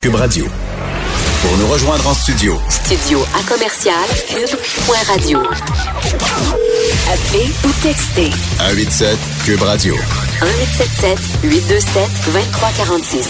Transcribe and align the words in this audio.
Cube 0.00 0.14
Radio. 0.14 0.44
Pour 1.42 1.58
nous 1.58 1.66
rejoindre 1.66 2.06
en 2.06 2.14
studio. 2.14 2.56
Studio 2.68 3.18
à 3.34 3.42
commercial 3.52 3.94
cube.radio. 4.28 5.40
Appelez 7.12 7.50
ou 7.64 7.72
textez. 7.82 8.30
187 8.58 9.18
Cube 9.48 9.62
Radio. 9.62 9.94
1877 10.42 11.18
827 11.42 12.02
2346. 12.34 13.28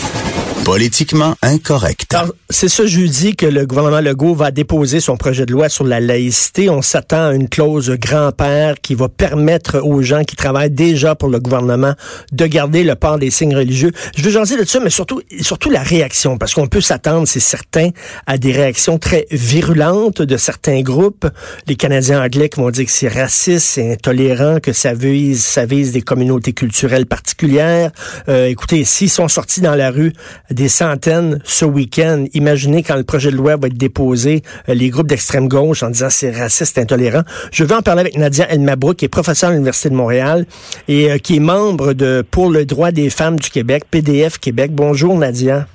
Politiquement 0.65 1.35
incorrect. 1.41 2.15
C'est 2.51 2.69
ce 2.69 2.87
jeudi 2.87 3.37
que 3.37 3.47
le 3.47 3.65
gouvernement 3.65 4.01
Legault 4.01 4.35
va 4.35 4.51
déposer 4.51 5.01
son 5.01 5.17
projet 5.17 5.47
de 5.47 5.53
loi 5.53 5.71
sur 5.71 5.85
la 5.85 6.01
laïcité. 6.01 6.69
On 6.69 6.83
s'attend 6.83 7.29
à 7.29 7.33
une 7.33 7.49
clause 7.49 7.91
grand-père 7.91 8.75
qui 8.83 8.95
va 8.95 9.09
permettre 9.09 9.79
aux 9.79 10.03
gens 10.03 10.25
qui 10.25 10.37
travaillent 10.37 10.71
déjà 10.71 11.15
pour 11.15 11.31
le 11.31 11.41
gouvernement 11.41 11.95
de 12.33 12.47
garder 12.47 12.85
le 12.85 12.97
port 12.97 13.19
des 13.19 13.31
signes 13.31 13.57
religieux. 13.57 13.93
Je 14.17 14.23
veux 14.23 14.31
jaser 14.31 14.59
de 14.59 14.65
ça, 14.65 14.81
mais 14.81 14.91
surtout, 14.91 15.23
surtout 15.41 15.71
la 15.71 15.83
réaction, 15.83 16.37
parce 16.37 16.53
qu'on 16.53 16.67
peut 16.67 16.83
s'attendre, 16.83 17.27
c'est 17.27 17.41
certain, 17.41 17.91
à 18.27 18.37
des 18.37 18.53
réactions 18.53 18.99
très 18.99 19.27
virulentes 19.31 20.21
de 20.21 20.37
certains 20.37 20.83
groupes. 20.83 21.27
Les 21.67 21.77
Canadiens 21.77 22.23
anglais 22.23 22.51
qui 22.51 22.61
vont 22.61 22.71
dire 22.71 22.85
que 22.85 22.93
c'est 22.93 23.09
raciste, 23.09 23.67
c'est 23.67 23.93
intolérant, 23.93 24.59
que 24.61 24.75
ça 24.75 24.93
vise, 24.93 25.43
ça 25.43 25.65
vise 25.65 25.93
des 25.93 26.03
communautés 26.09 26.55
culturelles 26.55 27.05
particulières. 27.05 27.91
Euh, 28.29 28.47
écoutez, 28.47 28.85
s'ils 28.85 29.11
sont 29.11 29.29
sortis 29.29 29.61
dans 29.61 29.75
la 29.75 29.91
rue 29.91 30.15
des 30.51 30.69
centaines 30.69 31.39
ce 31.45 31.67
week-end, 31.67 32.25
imaginez 32.33 32.83
quand 32.83 32.97
le 32.97 33.05
projet 33.05 33.31
de 33.31 33.37
loi 33.37 33.57
va 33.57 33.67
être 33.67 33.77
déposé, 33.77 34.43
euh, 34.69 34.75
les 34.75 34.89
groupes 34.89 35.07
d'extrême 35.07 35.49
gauche 35.49 35.83
en 35.83 35.91
disant 35.91 36.09
c'est 36.09 36.31
raciste, 36.31 36.79
intolérant. 36.79 37.23
Je 37.53 37.63
veux 37.63 37.77
en 37.77 37.83
parler 37.83 38.01
avec 38.01 38.17
Nadia 38.17 38.51
Elmabrouk, 38.51 38.97
qui 38.97 39.05
est 39.05 39.09
professeure 39.09 39.51
à 39.51 39.53
l'Université 39.53 39.91
de 39.91 39.95
Montréal 39.95 40.47
et 40.89 41.11
euh, 41.11 41.19
qui 41.19 41.37
est 41.37 41.41
membre 41.41 41.93
de 41.93 42.25
Pour 42.31 42.51
le 42.51 42.65
droit 42.65 42.91
des 42.91 43.11
femmes 43.11 43.39
du 43.39 43.51
Québec, 43.51 43.85
PDF 43.91 44.39
Québec. 44.39 44.71
Bonjour 44.73 45.17
Nadia. 45.17 45.67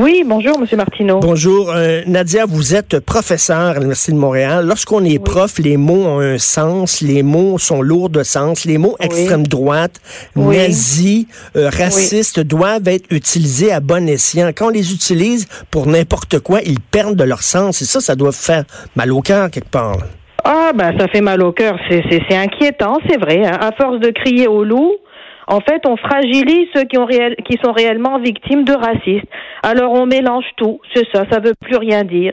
Oui, 0.00 0.22
bonjour, 0.24 0.60
Monsieur 0.60 0.76
Martineau. 0.76 1.18
Bonjour. 1.18 1.72
Euh, 1.74 2.02
Nadia, 2.06 2.44
vous 2.46 2.76
êtes 2.76 3.00
professeur 3.00 3.58
à 3.58 3.74
l'Université 3.74 4.12
de 4.12 4.16
Montréal. 4.18 4.64
Lorsqu'on 4.64 5.04
est 5.04 5.18
prof, 5.18 5.58
les 5.58 5.76
mots 5.76 6.04
ont 6.04 6.20
un 6.20 6.38
sens, 6.38 7.00
les 7.00 7.24
mots 7.24 7.58
sont 7.58 7.82
lourds 7.82 8.08
de 8.08 8.22
sens. 8.22 8.64
Les 8.64 8.78
mots 8.78 8.94
extrême 9.00 9.44
droite, 9.48 10.00
Oui. 10.36 10.56
nazi, 10.56 11.26
euh, 11.56 11.68
raciste 11.68 12.38
doivent 12.38 12.86
être 12.86 13.06
utilisés 13.10 13.72
à 13.72 13.80
bon 13.80 14.08
escient. 14.08 14.50
Quand 14.54 14.66
on 14.66 14.70
les 14.70 14.92
utilise 14.92 15.48
pour 15.72 15.88
n'importe 15.88 16.38
quoi, 16.38 16.60
ils 16.64 16.78
perdent 16.80 17.16
de 17.16 17.24
leur 17.24 17.42
sens. 17.42 17.82
Et 17.82 17.84
ça, 17.84 18.00
ça 18.00 18.14
doit 18.14 18.30
faire 18.30 18.62
mal 18.94 19.10
au 19.12 19.20
cœur 19.20 19.50
quelque 19.50 19.68
part. 19.70 19.96
Ah, 20.44 20.70
ben 20.76 20.96
ça 20.96 21.08
fait 21.08 21.20
mal 21.22 21.42
au 21.42 21.50
cœur. 21.50 21.76
C'est 21.90 22.36
inquiétant, 22.36 22.98
c'est 23.10 23.18
vrai. 23.18 23.44
hein. 23.44 23.58
À 23.60 23.72
force 23.72 23.98
de 23.98 24.10
crier 24.10 24.46
au 24.46 24.62
loup, 24.62 24.92
en 25.48 25.60
fait, 25.60 25.82
on 25.86 25.96
fragilise 25.96 26.68
ceux 26.74 26.84
qui, 26.84 26.98
ont 26.98 27.06
réel- 27.06 27.36
qui 27.44 27.58
sont 27.64 27.72
réellement 27.72 28.18
victimes 28.18 28.64
de 28.64 28.72
racisme. 28.74 29.26
Alors 29.62 29.92
on 29.92 30.06
mélange 30.06 30.44
tout, 30.56 30.80
c'est 30.94 31.06
ça, 31.12 31.24
ça 31.30 31.40
veut 31.40 31.54
plus 31.60 31.76
rien 31.76 32.04
dire. 32.04 32.32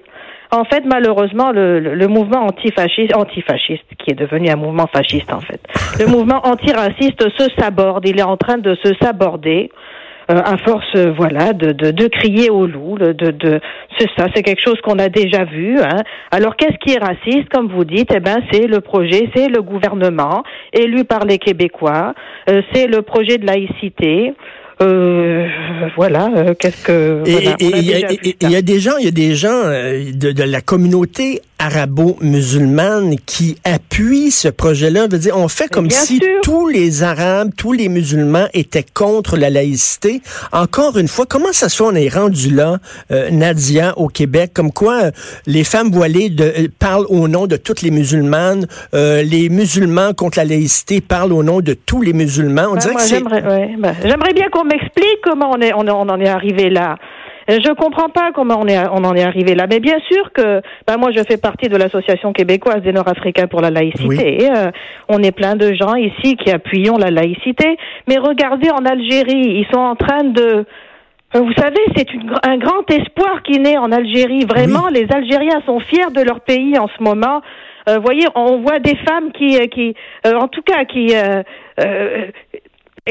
En 0.51 0.63
fait, 0.63 0.83
malheureusement, 0.85 1.51
le, 1.51 1.79
le- 1.79 1.95
le 1.95 2.07
mouvement 2.07 2.45
antifasciste, 2.45 3.15
antifasciste, 3.15 3.83
qui 3.97 4.11
est 4.11 4.15
devenu 4.19 4.49
un 4.49 4.55
mouvement 4.55 4.87
fasciste 4.87 5.33
en 5.33 5.39
fait, 5.41 5.59
le 5.99 6.05
mouvement 6.15 6.41
antiraciste 6.45 7.27
se 7.37 7.49
saborde. 7.57 8.07
Il 8.07 8.19
est 8.19 8.23
en 8.23 8.37
train 8.37 8.57
de 8.59 8.75
se 8.83 8.93
saborder. 9.01 9.71
Euh, 10.31 10.41
à 10.43 10.57
force, 10.57 10.87
euh, 10.95 11.13
voilà, 11.15 11.53
de, 11.53 11.71
de, 11.71 12.07
crier 12.07 12.49
au 12.49 12.65
loup, 12.65 12.97
de, 12.97 13.11
de, 13.11 13.59
c'est 13.97 14.09
ça, 14.17 14.27
c'est 14.33 14.41
quelque 14.41 14.61
chose 14.61 14.79
qu'on 14.81 14.97
a 14.97 15.09
déjà 15.09 15.45
vu. 15.45 15.79
Hein. 15.79 16.01
Alors, 16.31 16.55
qu'est-ce 16.55 16.77
qui 16.79 16.95
est 16.95 16.99
raciste, 16.99 17.49
comme 17.49 17.67
vous 17.67 17.85
dites? 17.85 18.11
Eh 18.15 18.19
ben, 18.19 18.37
c'est 18.51 18.67
le 18.67 18.81
projet, 18.81 19.29
c'est 19.35 19.49
le 19.49 19.61
gouvernement 19.61 20.43
élu 20.73 21.03
par 21.03 21.25
les 21.25 21.37
Québécois, 21.37 22.13
euh, 22.49 22.61
c'est 22.73 22.87
le 22.87 23.01
projet 23.03 23.37
de 23.37 23.45
laïcité. 23.45 24.33
Euh, 24.81 25.47
voilà, 25.95 26.29
euh, 26.35 26.53
qu'est-ce 26.57 26.83
que 26.83 27.21
Et 27.25 27.31
voilà, 27.31 27.55
il 27.59 28.45
y, 28.49 28.51
y 28.51 28.55
a 28.55 28.61
des 28.61 28.79
gens, 28.79 28.97
il 28.99 29.05
y 29.05 29.07
a 29.07 29.11
des 29.11 29.35
gens 29.35 29.49
euh, 29.65 30.11
de, 30.13 30.31
de 30.31 30.43
la 30.43 30.61
communauté 30.61 31.41
arabo-musulmane 31.57 33.15
qui 33.25 33.57
appuient 33.63 34.31
ce 34.31 34.47
projet-là. 34.49 35.05
Je 35.09 35.11
veux 35.15 35.19
dire, 35.19 35.37
on 35.37 35.47
fait 35.47 35.67
comme 35.69 35.87
Bien 35.87 35.97
si 35.97 36.17
sûr. 36.17 36.27
tous 36.43 36.67
les 36.67 37.03
Arabes, 37.03 37.51
tous 37.57 37.71
les 37.71 37.87
musulmans 37.89 38.47
étaient 38.53 38.85
contre 38.93 39.37
la 39.37 39.49
laïcité. 39.49 40.21
Encore 40.51 40.97
une 40.97 41.07
fois, 41.07 41.25
comment 41.25 41.51
ça 41.53 41.69
se 41.69 41.77
fait 41.77 41.83
on 41.83 41.95
est 41.95 42.09
rendu 42.13 42.49
là, 42.53 42.79
euh, 43.11 43.29
Nadia, 43.31 43.97
au 43.97 44.07
Québec, 44.09 44.51
comme 44.53 44.71
quoi 44.71 45.03
euh, 45.05 45.11
les 45.47 45.63
femmes 45.63 45.91
voilées 45.91 46.29
de, 46.29 46.69
parlent 46.79 47.05
au 47.09 47.27
nom 47.27 47.47
de 47.47 47.55
toutes 47.55 47.81
les 47.81 47.91
musulmanes, 47.91 48.67
euh, 48.93 49.21
les 49.23 49.49
musulmans 49.49 50.13
contre 50.13 50.39
la 50.39 50.45
laïcité 50.45 50.99
parlent 51.01 51.33
au 51.33 51.43
nom 51.43 51.61
de 51.61 51.73
tous 51.73 52.01
les 52.01 52.13
musulmans. 52.13 52.67
On 52.71 52.73
Ben, 52.73 52.79
dirait 52.81 52.93
moi, 52.93 53.01
que 53.01 53.07
c'est 53.07 53.15
j'aimerais, 53.15 53.43
ouais, 53.43 53.75
ben, 53.79 53.95
j'aimerais 54.03 54.33
bien 54.33 54.49
qu'on 54.51 54.64
m'explique 54.65 55.19
comment 55.23 55.51
on, 55.51 55.61
est, 55.61 55.73
on, 55.73 55.87
on 55.87 56.09
en 56.09 56.19
est 56.19 56.27
arrivé 56.27 56.69
là. 56.69 56.97
Je 57.47 57.73
comprends 57.73 58.09
pas 58.09 58.31
comment 58.33 58.59
on, 58.59 58.65
est, 58.67 58.79
on 58.91 59.03
en 59.03 59.13
est 59.13 59.23
arrivé 59.23 59.53
là. 59.53 59.67
Mais 59.69 59.79
bien 59.79 59.99
sûr 60.11 60.31
que, 60.33 60.61
ben 60.87 60.97
moi, 60.97 61.11
je 61.11 61.21
fais 61.21 61.37
partie 61.37 61.69
de 61.69 61.77
l'association 61.77 62.33
québécoise 62.33 62.81
des 62.81 62.91
Nord-Africains 62.91 63.45
pour 63.45 63.61
la 63.61 63.69
laïcité. 63.69 64.49
Euh, 64.49 64.71
on 65.09 65.21
est 65.21 65.31
plein 65.31 65.55
de 65.55 65.71
gens 65.73 65.93
ici 65.93 66.37
qui 66.37 66.49
appuyons 66.49 66.97
la 66.97 67.11
laïcité. 67.11 67.77
Mais 68.07 68.17
regardez 68.17 68.71
en 68.71 68.83
Algérie, 68.83 69.59
ils 69.59 69.67
sont 69.71 69.79
en 69.79 69.95
train 69.95 70.23
de 70.23 70.65
euh, 71.35 71.39
vous 71.39 71.53
savez, 71.53 71.81
c'est 71.95 72.07
un 72.43 72.57
grand 72.57 72.89
espoir 72.89 73.43
qui 73.43 73.59
naît 73.59 73.77
en 73.77 73.91
Algérie. 73.91 74.45
Vraiment, 74.45 74.87
les 74.87 75.05
Algériens 75.11 75.61
sont 75.65 75.79
fiers 75.79 76.11
de 76.15 76.21
leur 76.21 76.39
pays 76.41 76.77
en 76.79 76.87
ce 76.87 77.03
moment. 77.03 77.41
Euh, 77.89 77.99
voyez, 77.99 78.25
on 78.35 78.61
voit 78.61 78.79
des 78.79 78.95
femmes 79.07 79.31
qui, 79.31 79.57
qui, 79.69 79.95
euh, 80.25 80.33
en 80.33 80.47
tout 80.47 80.61
cas, 80.61 80.85
qui, 80.85 81.13
euh, 81.15 81.43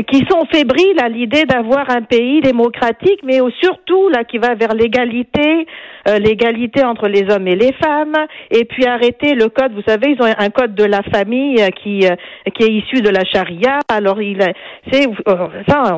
qui 0.03 0.25
sont 0.29 0.45
fébriles 0.53 0.99
à 1.01 1.09
l'idée 1.09 1.45
d'avoir 1.45 1.89
un 1.89 2.03
pays 2.03 2.41
démocratique, 2.41 3.21
mais 3.23 3.39
surtout 3.63 4.09
là 4.09 4.25
qui 4.25 4.39
va 4.39 4.55
vers 4.55 4.75
l'égalité, 4.75 5.67
euh, 6.09 6.19
l'égalité 6.19 6.85
entre 6.85 7.07
les 7.07 7.31
hommes 7.33 7.47
et 7.47 7.55
les 7.55 7.73
femmes, 7.75 8.17
et 8.51 8.65
puis 8.65 8.87
arrêter 8.87 9.35
le 9.35 9.49
code. 9.49 9.73
Vous 9.73 9.85
savez, 9.87 10.17
ils 10.19 10.21
ont 10.21 10.33
un 10.37 10.51
code 10.51 10.75
de 10.75 10.85
la 10.85 11.03
famille 11.05 11.63
euh, 11.63 11.69
qui 11.71 12.07
euh, 12.07 12.17
qui 12.55 12.65
est 12.65 12.73
issu 12.73 13.03
de 13.03 13.11
la 13.11 13.25
charia. 13.25 13.79
Alors 13.89 14.21
il, 14.21 14.41
c'est 14.91 15.07
euh, 15.29 15.47
ça. 15.69 15.97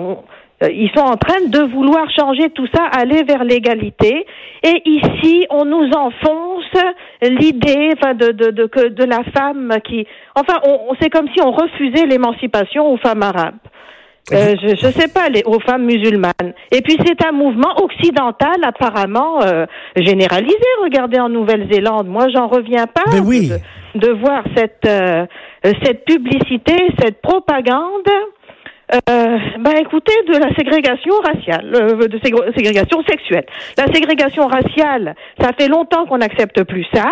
euh, 0.62 0.68
ils 0.72 0.90
sont 0.96 1.04
en 1.04 1.16
train 1.16 1.42
de 1.46 1.60
vouloir 1.70 2.06
changer 2.18 2.48
tout 2.50 2.66
ça, 2.74 2.84
aller 2.84 3.22
vers 3.24 3.44
l'égalité. 3.44 4.26
Et 4.62 4.82
ici, 4.86 5.46
on 5.50 5.64
nous 5.66 5.90
enfonce 5.90 6.64
l'idée, 7.22 7.90
enfin, 7.94 8.14
de, 8.14 8.28
de, 8.32 8.50
de, 8.50 8.88
de 8.88 9.04
la 9.04 9.22
femme 9.36 9.74
qui, 9.84 10.06
enfin, 10.34 10.58
on- 10.66 10.94
c'est 11.00 11.10
comme 11.10 11.28
si 11.34 11.42
on 11.42 11.50
refusait 11.50 12.06
l'émancipation 12.06 12.90
aux 12.90 12.96
femmes 12.96 13.22
arabes. 13.22 13.58
Euh, 14.32 14.54
je, 14.60 14.68
je 14.74 14.88
sais 14.90 15.06
pas, 15.08 15.28
les, 15.28 15.42
aux 15.44 15.60
femmes 15.60 15.84
musulmanes. 15.84 16.52
Et 16.72 16.82
puis 16.82 16.96
c'est 17.06 17.24
un 17.24 17.32
mouvement 17.32 17.74
occidental 17.80 18.56
apparemment 18.64 19.40
euh, 19.44 19.66
généralisé. 19.96 20.56
Regardez 20.82 21.20
en 21.20 21.28
Nouvelle-Zélande, 21.28 22.08
moi 22.08 22.26
j'en 22.34 22.48
reviens 22.48 22.86
pas 22.86 23.04
Ben 23.12 23.22
oui. 23.24 23.50
de, 23.94 24.00
de 24.00 24.12
voir 24.12 24.42
cette 24.56 24.84
euh, 24.86 25.26
cette 25.84 26.04
publicité, 26.04 26.74
cette 27.00 27.20
propagande. 27.22 28.08
Euh, 28.92 29.38
ben 29.58 29.74
écoutez, 29.80 30.12
de 30.28 30.36
la 30.38 30.54
ségrégation 30.54 31.14
raciale, 31.24 31.72
euh, 31.74 32.06
de 32.06 32.18
ségr- 32.18 32.54
ségrégation 32.56 33.02
sexuelle. 33.08 33.44
La 33.76 33.86
ségrégation 33.92 34.46
raciale, 34.46 35.16
ça 35.40 35.50
fait 35.58 35.66
longtemps 35.68 36.06
qu'on 36.06 36.18
n'accepte 36.18 36.62
plus 36.62 36.86
ça, 36.94 37.06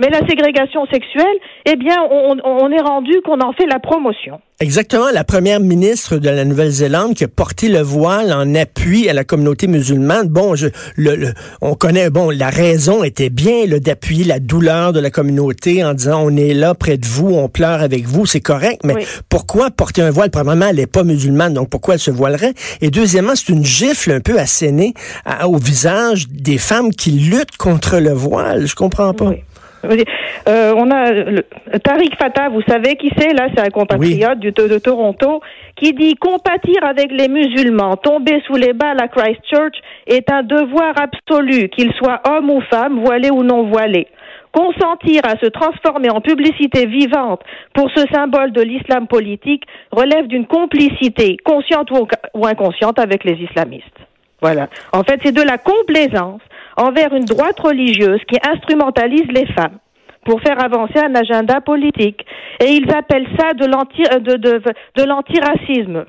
mais 0.00 0.08
la 0.10 0.26
ségrégation 0.26 0.84
sexuelle, 0.92 1.24
eh 1.66 1.76
bien, 1.76 1.96
on, 2.10 2.36
on 2.44 2.70
est 2.70 2.80
rendu 2.80 3.12
qu'on 3.24 3.40
en 3.40 3.52
fait 3.52 3.66
la 3.66 3.78
promotion. 3.78 4.40
Exactement, 4.60 5.10
la 5.12 5.24
première 5.24 5.58
ministre 5.58 6.18
de 6.18 6.28
la 6.30 6.44
Nouvelle-Zélande 6.44 7.14
qui 7.14 7.24
a 7.24 7.28
porté 7.28 7.68
le 7.68 7.80
voile 7.80 8.32
en 8.32 8.54
appui 8.54 9.08
à 9.08 9.12
la 9.12 9.24
communauté 9.24 9.66
musulmane. 9.66 10.28
Bon, 10.28 10.54
je, 10.54 10.68
le, 10.96 11.16
le- 11.16 11.32
on 11.62 11.74
connaît, 11.74 12.10
bon, 12.10 12.30
la 12.30 12.48
raison 12.48 13.02
était 13.02 13.28
bien 13.30 13.66
d'appuyer 13.66 14.22
la 14.24 14.38
douleur 14.38 14.92
de 14.92 15.00
la 15.00 15.10
communauté 15.10 15.82
en 15.84 15.94
disant 15.94 16.22
on 16.24 16.36
est 16.36 16.54
là 16.54 16.74
près 16.74 16.96
de 16.96 17.06
vous, 17.06 17.30
on 17.34 17.48
pleure 17.48 17.80
avec 17.82 18.04
vous, 18.06 18.24
c'est 18.24 18.40
correct, 18.40 18.82
mais 18.84 18.94
Oui. 18.94 19.04
pourquoi 19.28 19.70
porter 19.70 20.02
un 20.02 20.10
voile? 20.10 20.30
Premièrement, 20.30 20.66
elle 20.68 20.76
n'est 20.76 20.86
pas 20.86 21.02
musulmane, 21.02 21.54
donc 21.54 21.68
pourquoi 21.68 21.94
elle 21.94 22.00
se 22.00 22.12
voilerait? 22.12 22.54
Et 22.80 22.90
deuxièmement, 22.90 23.32
c'est 23.34 23.48
une 23.48 23.64
gifle 23.64 24.12
un 24.12 24.20
peu 24.20 24.38
assénée 24.38 24.94
à- 25.24 25.48
au 25.48 25.56
visage 25.56 26.28
des 26.28 26.58
femmes 26.58 26.92
qui 26.92 27.10
luttent 27.10 27.56
contre 27.56 27.98
le 27.98 28.12
voile. 28.12 28.66
Je 28.66 28.76
comprends 28.76 29.12
pas. 29.12 29.24
Oui. 29.30 29.36
Euh, 29.84 30.74
on 30.76 30.90
a 30.90 31.10
le, 31.10 31.42
Tariq 31.82 32.16
Fatah, 32.16 32.48
vous 32.48 32.62
savez 32.68 32.96
qui 32.96 33.10
c'est 33.16 33.32
là, 33.32 33.48
c'est 33.54 33.64
un 33.64 33.70
compatriote 33.70 34.38
du, 34.38 34.52
de 34.52 34.78
Toronto, 34.78 35.40
qui 35.76 35.92
dit 35.92 36.14
compatir 36.14 36.84
avec 36.84 37.10
les 37.10 37.28
musulmans, 37.28 37.96
tomber 37.96 38.42
sous 38.46 38.56
les 38.56 38.72
balles 38.72 39.00
à 39.00 39.08
Christchurch 39.08 39.76
est 40.06 40.30
un 40.30 40.42
devoir 40.42 40.94
absolu, 41.00 41.68
qu'ils 41.68 41.92
soient 41.94 42.20
hommes 42.28 42.50
ou 42.50 42.60
femmes, 42.70 43.00
voilés 43.04 43.30
ou 43.30 43.42
non 43.42 43.68
voilés. 43.68 44.08
Consentir 44.52 45.22
à 45.24 45.38
se 45.38 45.46
transformer 45.46 46.10
en 46.10 46.20
publicité 46.20 46.86
vivante 46.86 47.40
pour 47.72 47.90
ce 47.94 48.04
symbole 48.12 48.52
de 48.52 48.60
l'islam 48.60 49.06
politique 49.06 49.64
relève 49.90 50.26
d'une 50.26 50.46
complicité, 50.46 51.38
consciente 51.42 51.90
ou, 51.90 52.06
ou 52.34 52.46
inconsciente, 52.46 52.98
avec 52.98 53.24
les 53.24 53.34
islamistes. 53.34 53.98
Voilà. 54.42 54.68
En 54.92 55.04
fait, 55.04 55.20
c'est 55.24 55.32
de 55.32 55.40
la 55.40 55.56
complaisance 55.56 56.42
envers 56.76 57.12
une 57.14 57.24
droite 57.24 57.58
religieuse 57.60 58.20
qui 58.28 58.38
instrumentalise 58.48 59.26
les 59.28 59.46
femmes 59.46 59.78
pour 60.24 60.40
faire 60.40 60.62
avancer 60.62 60.98
un 60.98 61.14
agenda 61.14 61.60
politique. 61.60 62.24
Et 62.60 62.70
ils 62.70 62.90
appellent 62.94 63.28
ça 63.38 63.54
de 63.54 63.66
euh, 63.66 65.04
l'antiracisme. 65.06 66.04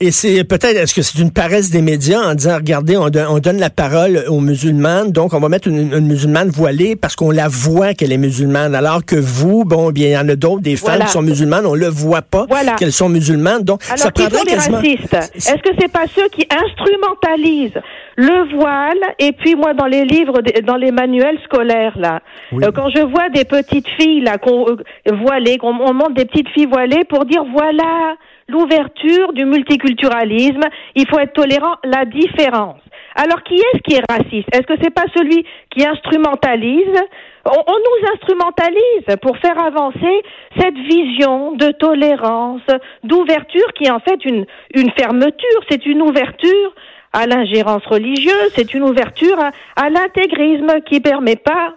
Et 0.00 0.12
c'est 0.12 0.44
peut-être, 0.44 0.76
est-ce 0.76 0.94
que 0.94 1.02
c'est 1.02 1.18
une 1.18 1.32
paresse 1.32 1.70
des 1.72 1.82
médias 1.82 2.20
en 2.20 2.34
disant, 2.36 2.54
regardez, 2.54 2.96
on, 2.96 3.08
don- 3.10 3.26
on 3.30 3.38
donne 3.40 3.58
la 3.58 3.68
parole 3.68 4.22
aux 4.28 4.38
musulmanes, 4.38 5.10
donc 5.10 5.34
on 5.34 5.40
va 5.40 5.48
mettre 5.48 5.66
une, 5.66 5.92
une 5.92 6.06
musulmane 6.06 6.50
voilée 6.50 6.94
parce 6.94 7.16
qu'on 7.16 7.32
la 7.32 7.48
voit 7.48 7.94
qu'elle 7.94 8.12
est 8.12 8.16
musulmane, 8.16 8.76
alors 8.76 9.04
que 9.04 9.16
vous, 9.16 9.64
bon, 9.64 9.90
bien, 9.90 10.06
il 10.06 10.12
y 10.12 10.16
en 10.16 10.28
a 10.28 10.36
d'autres, 10.36 10.60
des 10.60 10.76
femmes 10.76 10.90
Voilà. 10.90 11.04
qui 11.06 11.10
sont 11.10 11.22
musulmanes, 11.22 11.66
on 11.66 11.74
le 11.74 11.88
voit 11.88 12.22
pas 12.22 12.46
Voilà. 12.48 12.74
qu'elles 12.74 12.92
sont 12.92 13.08
musulmanes, 13.08 13.64
donc 13.64 13.82
ça 13.82 13.94
Alors 13.94 14.12
qu'ils 14.12 14.28
prendrait 14.28 14.44
quasiment... 14.54 14.76
racistes? 14.76 15.14
Est-ce 15.34 15.54
que 15.68 15.70
c'est 15.80 15.90
pas 15.90 16.04
ceux 16.14 16.28
qui 16.28 16.46
instrumentalisent 16.48 17.82
le 18.16 18.56
voile 18.56 18.98
et 19.18 19.32
puis 19.32 19.56
moi 19.56 19.74
dans 19.74 19.86
les 19.86 20.04
livres, 20.04 20.40
dans 20.64 20.76
les 20.76 20.92
manuels 20.92 21.38
scolaires 21.44 21.98
là, 21.98 22.20
Oui. 22.52 22.62
euh, 22.64 22.70
quand 22.72 22.88
je 22.90 23.02
vois 23.02 23.30
des 23.30 23.44
petites 23.44 23.86
filles 23.98 24.20
là 24.20 24.38
qu'on 24.38 24.64
euh, 24.68 24.76
voilées, 25.24 25.58
qu'on 25.58 25.74
on 25.74 25.92
montre 25.92 26.14
des 26.14 26.24
petites 26.24 26.48
filles 26.50 26.66
voilées 26.66 27.02
pour 27.08 27.24
dire 27.26 27.42
voilà 27.52 28.14
l'ouverture 28.48 29.32
du 29.32 29.44
multiculturalisme, 29.44 30.64
il 30.94 31.06
faut 31.08 31.18
être 31.18 31.34
tolérant, 31.34 31.76
la 31.84 32.04
différence. 32.04 32.80
Alors 33.14 33.42
qui 33.42 33.54
est-ce 33.54 33.82
qui 33.82 33.94
est 33.94 34.12
raciste? 34.12 34.48
Est-ce 34.52 34.66
que 34.66 34.80
c'est 34.80 34.94
pas 34.94 35.06
celui 35.14 35.44
qui 35.70 35.84
instrumentalise? 35.86 37.00
On, 37.44 37.72
nous 37.72 38.08
instrumentalise 38.14 39.16
pour 39.22 39.38
faire 39.38 39.58
avancer 39.58 40.22
cette 40.58 40.76
vision 40.76 41.52
de 41.52 41.70
tolérance, 41.72 42.62
d'ouverture 43.04 43.72
qui 43.74 43.84
est 43.84 43.90
en 43.90 44.00
fait 44.00 44.24
une, 44.24 44.44
fermeture, 44.96 45.60
c'est 45.68 45.84
une 45.86 46.02
ouverture 46.02 46.74
à 47.12 47.26
l'ingérence 47.26 47.84
religieuse, 47.86 48.52
c'est 48.54 48.74
une 48.74 48.82
ouverture 48.82 49.38
à, 49.76 49.90
l'intégrisme 49.90 50.80
qui 50.84 51.00
permet 51.00 51.36
pas 51.36 51.74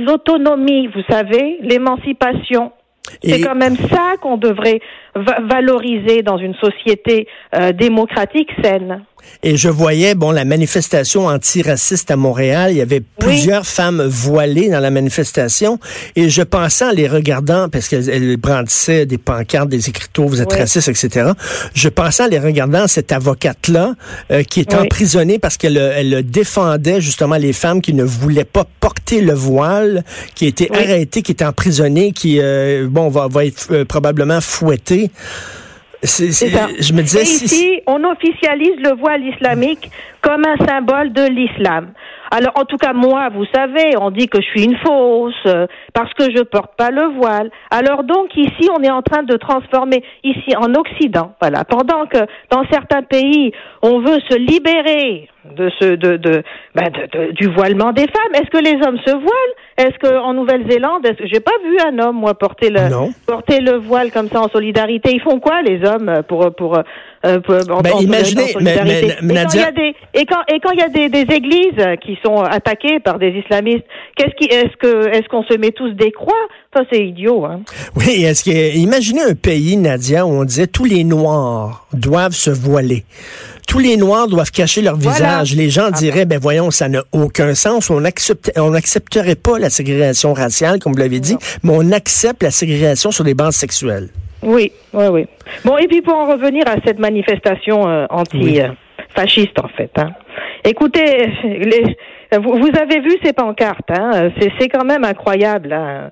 l'autonomie, 0.00 0.88
vous 0.88 1.02
savez, 1.08 1.58
l'émancipation. 1.60 2.72
C'est 3.22 3.40
quand 3.40 3.54
même 3.54 3.76
ça 3.90 4.14
qu'on 4.22 4.36
devrait 4.36 4.80
va- 5.14 5.38
valoriser 5.48 6.22
dans 6.22 6.38
une 6.38 6.54
société 6.54 7.26
euh, 7.54 7.72
démocratique 7.72 8.48
saine. 8.62 9.02
Et 9.42 9.56
je 9.56 9.70
voyais, 9.70 10.14
bon, 10.14 10.32
la 10.32 10.44
manifestation 10.44 11.26
antiraciste 11.28 12.10
à 12.10 12.16
Montréal, 12.16 12.72
il 12.72 12.76
y 12.76 12.82
avait 12.82 13.00
plusieurs 13.18 13.64
femmes 13.64 14.02
voilées 14.06 14.68
dans 14.68 14.80
la 14.80 14.90
manifestation, 14.90 15.78
et 16.14 16.28
je 16.28 16.42
pensais 16.42 16.84
en 16.84 16.90
les 16.90 17.08
regardant, 17.08 17.70
parce 17.70 17.88
qu'elles 17.88 18.10
elles 18.10 18.36
brandissaient 18.36 19.06
des 19.06 19.16
pancartes, 19.16 19.70
des 19.70 19.88
écriteaux, 19.88 20.26
vous 20.26 20.42
êtes 20.42 20.52
Oui. 20.52 20.58
raciste, 20.58 20.88
etc. 20.88 21.30
Je 21.74 21.88
pensais 21.88 22.22
en 22.24 22.26
les 22.28 22.38
regardant, 22.38 22.86
cette 22.86 23.12
avocate-là, 23.12 23.94
euh, 24.30 24.42
qui 24.42 24.60
est 24.60 24.74
Oui. 24.74 24.80
emprisonnée 24.80 25.38
parce 25.38 25.56
qu'elle 25.56 25.78
elle 25.78 26.22
défendait 26.28 27.00
justement 27.00 27.36
les 27.36 27.54
femmes 27.54 27.80
qui 27.80 27.94
ne 27.94 28.04
voulaient 28.04 28.44
pas 28.44 28.64
porter 28.78 29.22
le 29.22 29.32
voile, 29.32 30.04
qui 30.34 30.44
était 30.46 30.68
arrêtée, 30.76 31.22
qui 31.22 31.32
était 31.32 31.46
emprisonnée, 31.46 32.12
qui, 32.12 32.40
euh, 32.40 32.88
bon, 32.94 33.08
va, 33.08 33.26
va 33.28 33.44
être 33.44 33.66
euh, 33.72 33.84
probablement 33.84 34.40
c'est- 36.32 36.50
ça. 36.50 36.66
Je 36.78 36.92
me 36.92 37.02
disais, 37.02 37.20
Et 37.20 37.44
ici, 37.44 37.80
on 37.86 38.04
officialise 38.04 38.76
le 38.78 38.94
voile 38.98 39.22
islamique 39.24 39.90
comme 40.20 40.44
un 40.46 40.56
symbole 40.66 41.12
de 41.12 41.24
l'islam. 41.26 41.92
Alors, 42.30 42.52
en 42.56 42.64
tout 42.64 42.76
cas, 42.78 42.92
moi, 42.92 43.28
vous 43.34 43.44
savez, 43.54 43.96
on 44.00 44.10
dit 44.10 44.28
que 44.28 44.38
je 44.40 44.46
suis 44.46 44.64
une 44.64 44.76
fausse 44.84 45.34
euh, 45.46 45.66
parce 45.92 46.12
que 46.14 46.24
je 46.36 46.42
porte 46.42 46.72
pas 46.76 46.90
le 46.90 47.04
voile. 47.18 47.48
Alors 47.70 48.02
donc, 48.02 48.36
ici, 48.36 48.68
on 48.76 48.82
est 48.82 48.90
en 48.90 49.02
train 49.02 49.22
de 49.22 49.36
transformer 49.36 50.02
ici 50.24 50.54
en 50.56 50.74
Occident. 50.74 51.32
Voilà. 51.40 51.64
Pendant 51.64 52.06
que 52.06 52.18
dans 52.50 52.64
certains 52.70 53.02
pays, 53.02 53.52
on 53.82 54.00
veut 54.00 54.18
se 54.28 54.36
libérer 54.36 55.28
de 55.56 55.70
ce 55.78 55.84
de 55.94 56.16
de, 56.16 56.42
ben, 56.74 56.88
de- 56.90 57.08
de- 57.18 57.32
du 57.32 57.46
voilement 57.48 57.92
des 57.92 58.06
femmes. 58.16 58.34
Est-ce 58.34 58.50
que 58.50 58.62
les 58.62 58.76
hommes 58.86 58.98
se 59.06 59.12
voilent? 59.12 59.54
Est-ce 59.76 59.98
que 59.98 60.18
en 60.20 60.34
Nouvelle-Zélande, 60.34 61.04
est-ce 61.04 61.18
que 61.18 61.26
j'ai 61.26 61.40
pas 61.40 61.52
vu 61.64 61.76
un 61.80 61.98
homme 61.98 62.16
moi 62.16 62.34
porter 62.34 62.70
le 62.70 62.88
Non. 62.88 63.10
porter 63.26 63.60
le 63.60 63.76
voile 63.78 64.12
comme 64.12 64.28
ça 64.28 64.40
en 64.40 64.48
solidarité 64.48 65.10
Ils 65.12 65.20
font 65.20 65.40
quoi 65.40 65.62
les 65.62 65.84
hommes 65.84 66.22
pour 66.28 66.54
pour, 66.54 66.78
euh, 67.24 67.40
en- 67.70 67.80
Ben, 67.80 67.92
en- 67.94 68.00
imaginez, 68.00 68.54
en 68.56 68.60
mais- 68.60 68.74
et, 68.74 68.76
quand 68.76 69.54
il 69.54 69.60
y 69.60 69.62
a 69.62 69.72
des, 69.72 69.94
et 70.14 70.26
quand 70.26 70.42
et 70.48 70.60
quand 70.60 70.72
y 70.72 70.82
a 70.82 70.88
des, 70.88 71.08
des 71.08 71.34
églises 71.34 71.84
qui 72.04 72.18
sont 72.24 72.42
attaquées 72.42 73.00
par 73.00 73.18
des 73.18 73.30
islamistes, 73.30 73.84
qu'est-ce 74.16 74.34
qui 74.38 74.44
est-ce 74.52 74.76
que 74.78 75.08
est-ce 75.08 75.28
qu'on 75.28 75.42
se 75.44 75.56
met 75.56 75.70
tous 75.72 75.90
des 75.92 76.12
croix? 76.12 76.34
Ça 76.74 76.82
c'est 76.92 77.04
idiot. 77.04 77.44
Hein. 77.44 77.60
Oui, 77.96 78.24
est-ce 78.24 78.44
que 78.44 78.76
imaginez 78.76 79.22
un 79.22 79.34
pays, 79.34 79.76
Nadia, 79.76 80.26
où 80.26 80.30
on 80.30 80.44
disait 80.44 80.66
tous 80.66 80.84
les 80.84 81.04
Noirs 81.04 81.86
doivent 81.92 82.32
se 82.34 82.50
voiler. 82.50 83.04
Tous 83.66 83.78
les 83.78 83.96
Noirs 83.96 84.28
doivent 84.28 84.50
cacher 84.50 84.82
leur 84.82 84.96
Voilà. 84.96 85.16
visage. 85.16 85.56
Les 85.56 85.70
gens 85.70 85.90
diraient, 85.90 86.26
ben 86.26 86.38
voyons, 86.38 86.70
ça 86.70 86.88
n'a 86.88 87.02
aucun 87.12 87.54
sens. 87.54 87.88
On 87.90 88.04
accepte, 88.04 88.52
on 88.56 88.70
n'accepterait 88.70 89.34
pas 89.36 89.58
la 89.58 89.70
ségrégation 89.70 90.34
raciale, 90.34 90.78
comme 90.80 90.92
vous 90.92 90.98
l'avez 90.98 91.18
dit, 91.20 91.36
mais 91.62 91.72
on 91.74 91.90
accepte 91.90 92.42
la 92.42 92.50
ségrégation 92.50 93.10
sur 93.10 93.24
des 93.24 93.34
bases 93.34 93.56
sexuelles. 93.56 94.10
Oui, 94.44 94.72
oui, 94.92 95.06
oui. 95.10 95.26
Bon, 95.64 95.76
et 95.78 95.86
puis 95.88 96.00
pour 96.02 96.14
en 96.14 96.26
revenir 96.26 96.64
à 96.68 96.76
cette 96.84 96.98
manifestation 96.98 97.88
euh, 97.88 98.06
anti-fasciste, 98.10 99.58
en 99.62 99.68
fait. 99.68 99.90
Hein. 99.96 100.10
Écoutez, 100.64 101.28
les, 101.44 101.96
vous, 102.38 102.52
vous 102.58 102.70
avez 102.80 103.00
vu 103.00 103.16
ces 103.22 103.32
pancartes, 103.32 103.90
hein, 103.90 104.30
c'est, 104.58 104.68
quand 104.68 104.84
même 104.84 105.04
incroyable. 105.04 105.72
hein. 105.72 106.10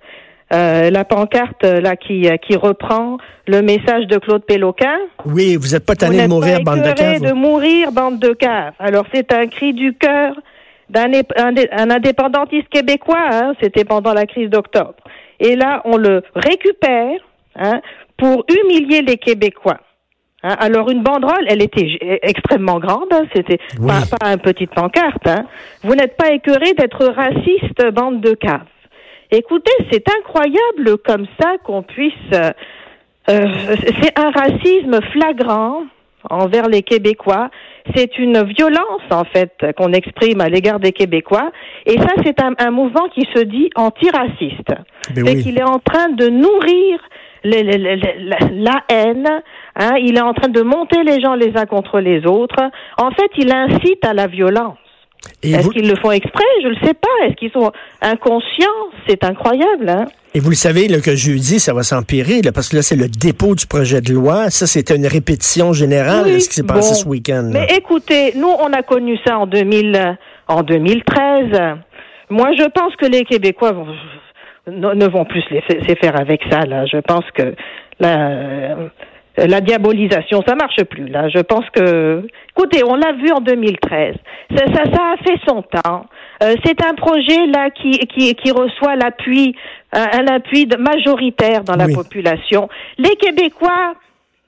Euh, 0.52 0.90
la 0.90 1.04
pancarte 1.06 1.64
euh, 1.64 1.80
là 1.80 1.96
qui, 1.96 2.28
euh, 2.28 2.36
qui 2.36 2.56
reprend 2.56 3.16
le 3.46 3.62
message 3.62 4.06
de 4.06 4.18
Claude 4.18 4.44
Péloquin. 4.44 4.98
Oui, 5.24 5.56
vous 5.56 5.68
n'êtes 5.68 5.86
pas 5.86 5.94
tanné 5.94 6.24
de 6.24 6.28
mourir, 6.28 6.58
pas 6.62 6.74
bande 6.76 6.82
de 6.84 6.92
caves. 6.92 7.20
de 7.22 7.32
mourir, 7.32 7.90
bande 7.90 8.18
de 8.18 8.34
caves. 8.34 8.74
Alors 8.78 9.06
c'est 9.14 9.32
un 9.32 9.46
cri 9.46 9.72
du 9.72 9.94
cœur 9.94 10.34
d'un 10.90 11.08
ép- 11.08 11.32
un, 11.36 11.52
dé- 11.52 11.70
un 11.72 11.90
indépendantiste 11.90 12.68
québécois. 12.68 13.16
Hein, 13.30 13.54
C'était 13.62 13.86
pendant 13.86 14.12
la 14.12 14.26
crise 14.26 14.50
d'octobre. 14.50 14.96
Et 15.40 15.56
là, 15.56 15.80
on 15.86 15.96
le 15.96 16.22
récupère 16.34 17.16
hein, 17.56 17.80
pour 18.22 18.44
humilier 18.48 19.02
les 19.02 19.16
Québécois. 19.16 19.80
Hein, 20.44 20.54
alors 20.60 20.90
une 20.90 21.02
banderole, 21.02 21.44
elle 21.48 21.60
était 21.62 21.98
extrêmement 22.22 22.78
grande, 22.78 23.12
hein, 23.12 23.24
c'était 23.34 23.58
Oui. 23.80 23.88
pas, 23.88 24.16
pas 24.16 24.32
une 24.32 24.38
petite 24.40 24.70
pancarte. 24.72 25.26
Hein. 25.26 25.44
Vous 25.82 25.94
n'êtes 25.96 26.16
pas 26.16 26.30
écœurés 26.32 26.74
d'être 26.74 27.04
raciste, 27.06 27.80
bande 27.92 28.20
de 28.20 28.34
caves. 28.34 28.62
Écoutez, 29.32 29.72
c'est 29.90 30.04
incroyable 30.18 30.98
comme 31.04 31.26
ça 31.40 31.54
qu'on 31.64 31.82
puisse. 31.82 32.12
euh, 32.32 32.50
euh, 33.30 33.46
c'est 34.02 34.16
un 34.18 34.30
racisme 34.30 35.00
flagrant 35.12 35.82
envers 36.30 36.68
les 36.68 36.82
Québécois. 36.82 37.50
C'est 37.96 38.18
une 38.18 38.42
violence 38.44 39.02
en 39.10 39.24
fait 39.24 39.52
qu'on 39.76 39.92
exprime 39.92 40.40
à 40.40 40.48
l'égard 40.48 40.78
des 40.80 40.92
Québécois. 40.92 41.50
Et 41.86 41.98
ça, 41.98 42.12
c'est 42.24 42.40
un, 42.40 42.52
un 42.58 42.70
mouvement 42.70 43.08
qui 43.14 43.26
se 43.34 43.42
dit 43.42 43.70
antiraciste. 43.74 44.72
C'est 45.14 45.22
oui. 45.22 45.42
qu'il 45.42 45.58
est 45.58 45.64
en 45.64 45.78
train 45.80 46.10
de 46.10 46.28
nourrir 46.28 47.00
la, 47.44 48.38
la 48.52 48.82
haine. 48.88 49.28
Hein, 49.76 49.92
il 50.00 50.16
est 50.16 50.22
en 50.22 50.34
train 50.34 50.48
de 50.48 50.62
monter 50.62 51.02
les 51.04 51.20
gens 51.20 51.34
les 51.34 51.52
uns 51.56 51.66
contre 51.66 52.00
les 52.00 52.26
autres. 52.26 52.62
En 52.98 53.10
fait, 53.10 53.30
il 53.38 53.52
incite 53.52 54.04
à 54.04 54.14
la 54.14 54.26
violence. 54.26 54.76
Est-ce 55.42 55.62
vous, 55.62 55.70
qu'ils 55.70 55.88
le 55.88 55.96
font 55.96 56.10
exprès? 56.10 56.44
Je 56.62 56.68
ne 56.68 56.74
sais 56.86 56.94
pas. 56.94 57.26
Est-ce 57.26 57.34
qu'ils 57.36 57.52
sont 57.52 57.70
inconscients? 58.00 58.66
C'est 59.06 59.24
incroyable. 59.24 59.88
Hein 59.88 60.06
et 60.34 60.40
vous 60.40 60.48
le 60.48 60.56
savez 60.56 60.88
là, 60.88 61.00
que 61.00 61.14
jeudi, 61.14 61.60
ça 61.60 61.74
va 61.74 61.82
s'empirer, 61.82 62.40
parce 62.54 62.70
que 62.70 62.76
là, 62.76 62.82
c'est 62.82 62.96
le 62.96 63.08
dépôt 63.08 63.54
du 63.54 63.66
projet 63.66 64.00
de 64.00 64.14
loi. 64.14 64.48
Ça, 64.48 64.66
c'était 64.66 64.96
une 64.96 65.06
répétition 65.06 65.74
générale 65.74 66.24
Oui, 66.26 66.34
de 66.34 66.38
ce 66.38 66.48
qui 66.48 66.54
s'est 66.54 66.62
passé 66.62 66.94
bon. 66.94 66.94
ce 66.94 67.06
week-end. 67.06 67.50
Mais 67.52 67.66
écoutez, 67.76 68.32
nous, 68.34 68.48
on 68.48 68.72
a 68.72 68.82
connu 68.82 69.18
ça 69.26 69.38
en, 69.38 69.46
2000, 69.46 69.94
euh, 69.94 70.12
en 70.48 70.62
2013. 70.62 71.50
Moi, 72.30 72.48
je 72.58 72.64
pense 72.70 72.96
que 72.96 73.04
les 73.04 73.24
Québécois 73.24 73.72
vont, 73.72 73.86
ne, 74.66 74.94
ne 74.94 75.06
vont 75.08 75.24
plus 75.24 75.42
se 75.42 75.54
laisser 75.54 75.80
se 75.88 75.94
faire 75.96 76.18
avec 76.20 76.40
ça. 76.50 76.60
Là, 76.66 76.86
je 76.86 76.98
pense 76.98 77.24
que 77.34 77.54
la, 78.00 78.30
euh, 78.30 78.88
la 79.36 79.60
diabolisation, 79.60 80.42
ça 80.46 80.54
marche 80.54 80.82
plus. 80.84 81.08
Là, 81.08 81.28
je 81.28 81.38
pense 81.40 81.64
que, 81.74 82.22
écoutez, 82.56 82.82
on 82.84 82.94
l'a 82.96 83.12
vu 83.12 83.30
en 83.32 83.40
2013. 83.40 84.14
Ça, 84.56 84.64
ça, 84.66 84.84
ça 84.84 85.02
a 85.14 85.16
fait 85.24 85.38
son 85.48 85.62
temps. 85.62 86.06
Euh, 86.42 86.54
c'est 86.64 86.84
un 86.84 86.94
projet 86.94 87.46
là 87.46 87.70
qui, 87.70 87.90
qui, 88.08 88.34
qui 88.34 88.50
reçoit 88.50 88.96
l'appui, 88.96 89.54
un, 89.92 90.06
un 90.20 90.34
appui 90.36 90.68
majoritaire 90.78 91.64
dans 91.64 91.76
la 91.76 91.86
Oui. 91.86 91.94
population. 91.94 92.68
Les 92.98 93.14
Québécois 93.16 93.94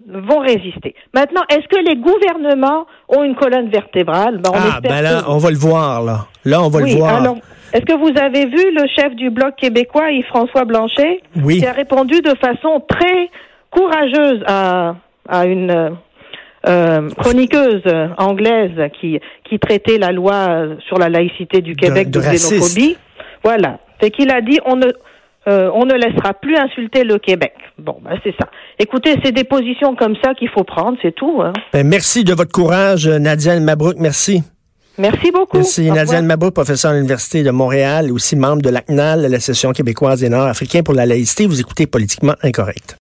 vont 0.07 0.41
résister. 0.41 0.95
Maintenant, 1.15 1.43
est-ce 1.49 1.67
que 1.69 1.83
les 1.89 1.97
gouvernements 1.97 2.87
ont 3.09 3.23
une 3.23 3.35
colonne 3.35 3.69
vertébrale? 3.71 4.39
Ben, 4.39 4.51
on 4.53 4.57
ah, 4.57 4.81
ben 4.83 5.01
là, 5.03 5.23
que- 5.23 5.31
on 5.31 5.39
va 5.39 5.51
le 5.51 5.57
voir, 5.57 6.03
là. 6.03 6.27
Là, 6.45 6.63
on 6.63 6.69
va 6.69 6.81
oui, 6.81 6.93
le 6.93 6.99
voir. 6.99 7.15
alors, 7.23 7.37
est-ce 7.75 7.85
que 7.85 7.99
vous 7.99 8.17
avez 8.19 8.47
vu 8.47 8.73
le 8.73 8.87
chef 8.97 9.15
du 9.17 9.31
Bloc 9.31 9.57
québécois, 9.57 10.11
Yves-François 10.13 10.65
Blanchet, 10.65 11.21
Oui. 11.43 11.59
qui 11.59 11.67
a 11.67 11.73
répondu 11.73 12.21
de 12.21 12.33
façon 12.41 12.81
très 12.89 13.29
courageuse 13.71 14.43
à, 14.47 14.95
à 15.29 15.45
une 15.45 15.97
euh, 16.69 17.11
chroniqueuse 17.19 17.83
anglaise 18.17 18.91
qui, 19.01 19.19
qui 19.49 19.59
traitait 19.59 19.99
la 19.99 20.13
loi 20.13 20.77
sur 20.87 20.99
la 20.99 21.09
laïcité 21.09 21.61
du 21.63 21.75
Québec 21.75 22.11
de 22.11 22.21
de, 22.21 22.25
xénophobie. 22.25 22.97
Voilà. 23.43 23.81
C'est 24.01 24.11
qu'il 24.11 24.31
a 24.31 24.41
dit 24.41 24.61
on 24.65 24.77
ne 24.77 24.87
euh, 25.47 25.69
on 25.75 25.85
ne 25.85 25.95
laissera 25.95 26.33
plus 26.33 26.57
insulter 26.57 27.05
le 27.05 27.19
Québec. 27.19 27.53
Bon, 27.77 27.99
ben 28.03 28.17
c'est 28.25 28.35
ça. 28.41 28.49
Écoutez, 28.79 29.17
c'est 29.23 29.33
des 29.33 29.45
positions 29.45 29.95
comme 29.95 30.15
ça 30.25 30.33
qu'il 30.35 30.49
faut 30.49 30.65
prendre, 30.65 30.97
c'est 31.03 31.15
tout. 31.15 31.43
Hein. 31.43 31.53
Ben, 31.73 31.87
merci 31.87 32.25
de 32.25 32.33
votre 32.33 32.53
courage, 32.53 33.07
Nadia 33.09 33.59
Mabrouk. 33.61 33.97
Merci. 33.99 34.43
Merci 34.99 35.31
beaucoup. 35.31 35.57
Merci. 35.57 35.91
Nadia. 35.91 36.23
Mabrouk, 36.23 36.55
professeur 36.55 36.93
à 36.93 36.95
l'Université 36.95 37.43
de 37.43 37.51
Montréal, 37.51 38.13
aussi 38.13 38.37
membre 38.37 38.63
de 38.63 38.71
l'ACNAL, 38.71 39.23
l'Association 39.23 39.73
québécoise 39.73 40.21
des 40.21 40.29
Nord-Africains 40.29 40.83
pour 40.83 40.95
la 40.95 41.07
laïcité. 41.07 41.47
Vous 41.47 41.61
écoutez 41.61 41.87
Politiquement 41.87 42.35
Incorrect. 42.43 42.93